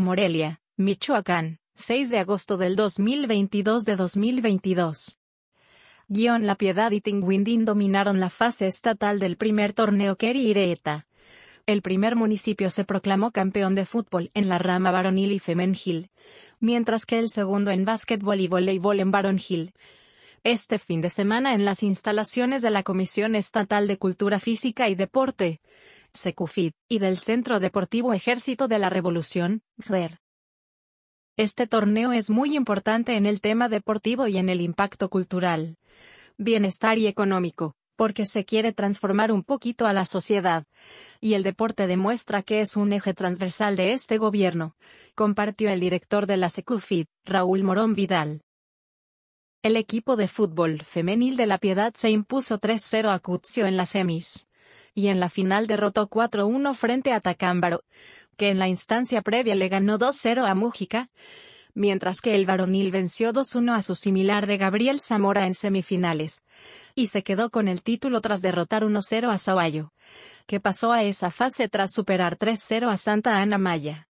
Morelia, 0.00 0.60
Michoacán, 0.76 1.58
6 1.74 2.10
de 2.10 2.18
agosto 2.20 2.56
del 2.56 2.76
2022 2.76 3.84
de 3.84 3.96
2022. 3.96 5.18
Guión 6.06 6.46
La 6.46 6.54
Piedad 6.54 6.92
y 6.92 7.00
Tinguindín 7.00 7.64
dominaron 7.64 8.20
la 8.20 8.30
fase 8.30 8.68
estatal 8.68 9.18
del 9.18 9.36
primer 9.36 9.72
torneo 9.72 10.14
Keri. 10.14 10.54
El 11.66 11.82
primer 11.82 12.14
municipio 12.14 12.70
se 12.70 12.84
proclamó 12.84 13.32
campeón 13.32 13.74
de 13.74 13.86
fútbol 13.86 14.30
en 14.34 14.48
la 14.48 14.58
rama 14.58 14.92
varonil 14.92 15.32
y 15.32 15.40
femenil, 15.40 16.12
mientras 16.60 17.04
que 17.04 17.18
el 17.18 17.28
segundo 17.28 17.72
en 17.72 17.84
básquetbol 17.84 18.40
y 18.40 18.46
voleibol 18.46 19.00
en 19.00 19.10
varonil. 19.10 19.74
Este 20.44 20.78
fin 20.78 21.00
de 21.00 21.10
semana 21.10 21.54
en 21.54 21.64
las 21.64 21.82
instalaciones 21.82 22.62
de 22.62 22.70
la 22.70 22.84
Comisión 22.84 23.34
Estatal 23.34 23.88
de 23.88 23.98
Cultura 23.98 24.38
Física 24.38 24.88
y 24.88 24.94
Deporte, 24.94 25.60
SECUFID, 26.18 26.72
y 26.88 26.98
del 26.98 27.16
Centro 27.16 27.60
Deportivo 27.60 28.12
Ejército 28.12 28.68
de 28.68 28.78
la 28.78 28.90
Revolución, 28.90 29.62
GER. 29.78 30.18
Este 31.36 31.66
torneo 31.66 32.12
es 32.12 32.30
muy 32.30 32.56
importante 32.56 33.14
en 33.14 33.24
el 33.24 33.40
tema 33.40 33.68
deportivo 33.68 34.26
y 34.26 34.38
en 34.38 34.48
el 34.48 34.60
impacto 34.60 35.08
cultural, 35.08 35.76
bienestar 36.36 36.98
y 36.98 37.06
económico, 37.06 37.76
porque 37.94 38.26
se 38.26 38.44
quiere 38.44 38.72
transformar 38.72 39.30
un 39.30 39.44
poquito 39.44 39.86
a 39.86 39.92
la 39.92 40.04
sociedad. 40.04 40.64
Y 41.20 41.34
el 41.34 41.44
deporte 41.44 41.86
demuestra 41.86 42.42
que 42.42 42.60
es 42.60 42.76
un 42.76 42.92
eje 42.92 43.14
transversal 43.14 43.76
de 43.76 43.92
este 43.92 44.18
gobierno, 44.18 44.74
compartió 45.14 45.70
el 45.70 45.78
director 45.78 46.26
de 46.26 46.36
la 46.38 46.50
SECUFID, 46.50 47.06
Raúl 47.24 47.62
Morón 47.62 47.94
Vidal. 47.94 48.40
El 49.62 49.76
equipo 49.76 50.16
de 50.16 50.26
fútbol 50.26 50.82
femenil 50.82 51.36
de 51.36 51.46
La 51.46 51.58
Piedad 51.58 51.94
se 51.94 52.10
impuso 52.10 52.58
3-0 52.58 53.12
a 53.12 53.18
Cuzio 53.20 53.66
en 53.66 53.76
las 53.76 53.90
semis. 53.90 54.47
Y 54.98 55.06
en 55.06 55.20
la 55.20 55.28
final 55.28 55.68
derrotó 55.68 56.10
4-1 56.10 56.74
frente 56.74 57.12
a 57.12 57.20
Tacámbaro, 57.20 57.84
que 58.36 58.48
en 58.48 58.58
la 58.58 58.66
instancia 58.66 59.22
previa 59.22 59.54
le 59.54 59.68
ganó 59.68 59.96
2-0 59.96 60.44
a 60.44 60.56
Mújica, 60.56 61.08
mientras 61.72 62.20
que 62.20 62.34
el 62.34 62.46
varonil 62.46 62.90
venció 62.90 63.32
2-1 63.32 63.76
a 63.76 63.82
su 63.82 63.94
similar 63.94 64.48
de 64.48 64.56
Gabriel 64.56 64.98
Zamora 64.98 65.46
en 65.46 65.54
semifinales, 65.54 66.42
y 66.96 67.06
se 67.06 67.22
quedó 67.22 67.50
con 67.50 67.68
el 67.68 67.80
título 67.80 68.20
tras 68.20 68.42
derrotar 68.42 68.82
1-0 68.82 69.30
a 69.30 69.38
Sahuayo, 69.38 69.92
que 70.48 70.58
pasó 70.58 70.90
a 70.90 71.04
esa 71.04 71.30
fase 71.30 71.68
tras 71.68 71.92
superar 71.92 72.36
3-0 72.36 72.88
a 72.88 72.96
Santa 72.96 73.40
Ana 73.40 73.56
Maya. 73.56 74.07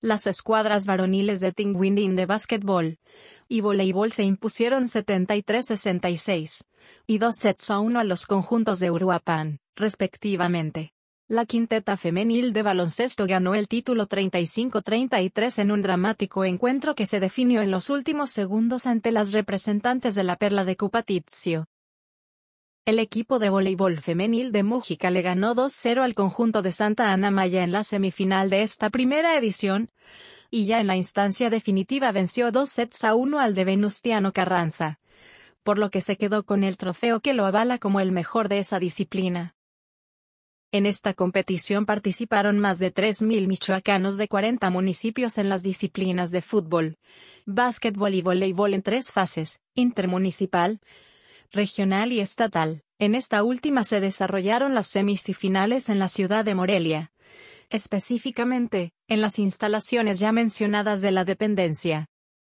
Las 0.00 0.28
escuadras 0.28 0.86
varoniles 0.86 1.40
de 1.40 1.50
Tinguindín 1.50 2.14
de 2.14 2.24
básquetbol 2.24 3.00
y 3.48 3.62
voleibol 3.62 4.12
se 4.12 4.22
impusieron 4.22 4.84
73-66 4.84 6.62
y 7.08 7.18
dos 7.18 7.34
sets 7.34 7.70
a 7.70 7.80
uno 7.80 7.98
a 7.98 8.04
los 8.04 8.24
conjuntos 8.26 8.78
de 8.78 8.92
Uruapan, 8.92 9.58
respectivamente. 9.74 10.92
La 11.26 11.46
quinteta 11.46 11.96
femenil 11.96 12.52
de 12.52 12.62
baloncesto 12.62 13.26
ganó 13.26 13.56
el 13.56 13.66
título 13.66 14.08
35-33 14.08 15.58
en 15.58 15.72
un 15.72 15.82
dramático 15.82 16.44
encuentro 16.44 16.94
que 16.94 17.06
se 17.06 17.18
definió 17.18 17.60
en 17.60 17.72
los 17.72 17.90
últimos 17.90 18.30
segundos 18.30 18.86
ante 18.86 19.10
las 19.10 19.32
representantes 19.32 20.14
de 20.14 20.22
la 20.22 20.36
Perla 20.36 20.64
de 20.64 20.76
Cupatizio. 20.76 21.66
El 22.88 23.00
equipo 23.00 23.38
de 23.38 23.50
voleibol 23.50 24.00
femenil 24.00 24.50
de 24.50 24.62
Mújica 24.62 25.10
le 25.10 25.20
ganó 25.20 25.54
2-0 25.54 26.02
al 26.02 26.14
conjunto 26.14 26.62
de 26.62 26.72
Santa 26.72 27.12
Ana 27.12 27.30
Maya 27.30 27.62
en 27.62 27.70
la 27.70 27.84
semifinal 27.84 28.48
de 28.48 28.62
esta 28.62 28.88
primera 28.88 29.36
edición, 29.36 29.90
y 30.50 30.64
ya 30.64 30.80
en 30.80 30.86
la 30.86 30.96
instancia 30.96 31.50
definitiva 31.50 32.10
venció 32.12 32.50
dos 32.50 32.70
sets 32.70 33.04
a 33.04 33.14
uno 33.14 33.40
al 33.40 33.54
de 33.54 33.66
Venustiano 33.66 34.32
Carranza, 34.32 35.00
por 35.62 35.76
lo 35.76 35.90
que 35.90 36.00
se 36.00 36.16
quedó 36.16 36.46
con 36.46 36.64
el 36.64 36.78
trofeo 36.78 37.20
que 37.20 37.34
lo 37.34 37.44
avala 37.44 37.76
como 37.76 38.00
el 38.00 38.10
mejor 38.10 38.48
de 38.48 38.60
esa 38.60 38.78
disciplina. 38.78 39.54
En 40.72 40.86
esta 40.86 41.12
competición 41.12 41.84
participaron 41.84 42.58
más 42.58 42.78
de 42.78 42.90
3.000 42.90 43.48
michoacanos 43.48 44.16
de 44.16 44.28
40 44.28 44.70
municipios 44.70 45.36
en 45.36 45.50
las 45.50 45.62
disciplinas 45.62 46.30
de 46.30 46.40
fútbol, 46.40 46.96
básquetbol 47.44 48.14
y 48.14 48.22
voleibol 48.22 48.72
en 48.72 48.80
tres 48.80 49.12
fases, 49.12 49.60
intermunicipal, 49.74 50.80
regional 51.50 52.12
y 52.12 52.20
estatal. 52.20 52.82
En 53.00 53.14
esta 53.14 53.44
última 53.44 53.84
se 53.84 54.00
desarrollaron 54.00 54.74
las 54.74 54.88
semifinales 54.88 55.88
en 55.88 56.00
la 56.00 56.08
ciudad 56.08 56.44
de 56.44 56.56
Morelia, 56.56 57.12
específicamente, 57.70 58.90
en 59.06 59.20
las 59.20 59.38
instalaciones 59.38 60.18
ya 60.18 60.32
mencionadas 60.32 61.00
de 61.00 61.12
la 61.12 61.24
dependencia. 61.24 62.08